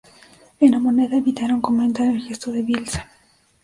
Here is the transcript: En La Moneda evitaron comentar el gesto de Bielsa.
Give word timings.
En 0.59 0.71
La 0.71 0.79
Moneda 0.79 1.15
evitaron 1.15 1.61
comentar 1.61 2.07
el 2.07 2.23
gesto 2.23 2.51
de 2.51 2.63
Bielsa. 2.63 3.07